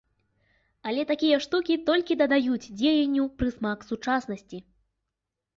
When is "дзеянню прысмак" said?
2.79-3.79